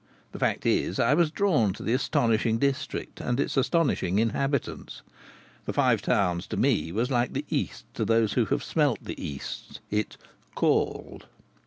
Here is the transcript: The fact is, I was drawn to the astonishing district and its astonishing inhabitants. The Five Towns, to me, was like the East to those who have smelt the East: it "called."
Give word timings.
The 0.31 0.39
fact 0.39 0.65
is, 0.65 0.99
I 0.99 1.13
was 1.13 1.29
drawn 1.29 1.73
to 1.73 1.83
the 1.83 1.93
astonishing 1.93 2.57
district 2.57 3.21
and 3.21 3.39
its 3.39 3.55
astonishing 3.55 4.17
inhabitants. 4.17 5.03
The 5.65 5.73
Five 5.73 6.01
Towns, 6.01 6.47
to 6.47 6.57
me, 6.57 6.91
was 6.91 7.11
like 7.11 7.33
the 7.33 7.45
East 7.49 7.85
to 7.93 8.03
those 8.03 8.33
who 8.33 8.45
have 8.45 8.63
smelt 8.63 9.03
the 9.03 9.23
East: 9.23 9.79
it 9.91 10.17
"called." 10.55 11.27